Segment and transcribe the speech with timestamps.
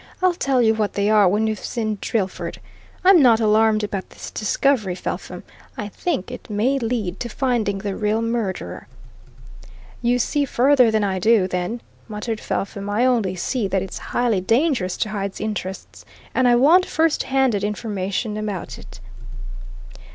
[0.19, 2.57] "I'll tell you what they are when we've seen Drillford.
[3.03, 5.43] I'm not alarmed about this discovery, Felpham.
[5.77, 8.87] I think it may lead to finding the real murderer."
[10.01, 12.89] "You see further than I do, then," muttered Felpham.
[12.89, 16.03] "I only see that it's highly dangerous to Hyde's interests.
[16.33, 18.99] And I want first handed information about it."